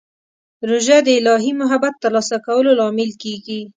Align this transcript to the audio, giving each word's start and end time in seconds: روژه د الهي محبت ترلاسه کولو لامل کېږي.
روژه 0.69 0.97
د 1.03 1.07
الهي 1.19 1.51
محبت 1.61 1.93
ترلاسه 2.03 2.37
کولو 2.45 2.71
لامل 2.79 3.09
کېږي. 3.23 3.61